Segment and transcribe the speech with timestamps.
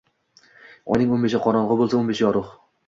[0.95, 2.53] Oyning o`n beshi qorong`u bo`lsa, o`n beshi yorug`